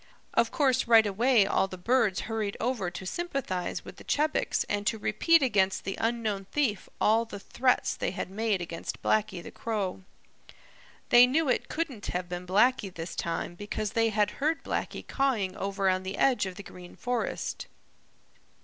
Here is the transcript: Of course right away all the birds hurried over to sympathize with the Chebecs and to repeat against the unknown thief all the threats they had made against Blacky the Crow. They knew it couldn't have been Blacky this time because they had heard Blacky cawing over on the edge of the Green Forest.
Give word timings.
Of 0.33 0.49
course 0.49 0.87
right 0.87 1.05
away 1.05 1.45
all 1.45 1.67
the 1.67 1.77
birds 1.77 2.21
hurried 2.21 2.57
over 2.59 2.89
to 2.89 3.05
sympathize 3.05 3.85
with 3.85 3.97
the 3.97 4.03
Chebecs 4.03 4.65
and 4.67 4.87
to 4.87 4.97
repeat 4.97 5.43
against 5.43 5.83
the 5.83 5.95
unknown 6.01 6.45
thief 6.45 6.89
all 6.99 7.23
the 7.23 7.39
threats 7.39 7.93
they 7.95 8.09
had 8.09 8.31
made 8.31 8.61
against 8.61 9.03
Blacky 9.03 9.43
the 9.43 9.51
Crow. 9.51 10.01
They 11.09 11.27
knew 11.27 11.49
it 11.49 11.69
couldn't 11.69 12.07
have 12.07 12.27
been 12.27 12.47
Blacky 12.47 12.91
this 12.91 13.15
time 13.15 13.53
because 13.53 13.91
they 13.91 14.09
had 14.09 14.31
heard 14.41 14.63
Blacky 14.63 15.05
cawing 15.05 15.55
over 15.55 15.87
on 15.87 16.01
the 16.01 16.17
edge 16.17 16.47
of 16.47 16.55
the 16.55 16.63
Green 16.63 16.95
Forest. 16.95 17.67